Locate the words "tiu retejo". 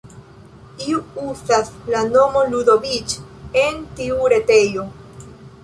4.01-4.91